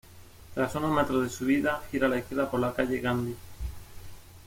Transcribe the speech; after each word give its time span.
Tras 0.55 0.73
unos 0.73 0.91
metros 0.95 1.21
de 1.21 1.29
subida, 1.29 1.83
gira 1.91 2.07
a 2.07 2.09
la 2.09 2.17
izquierda 2.17 2.49
por 2.49 2.59
la 2.59 2.73
calle 2.73 3.01
Gandhi. 3.01 3.35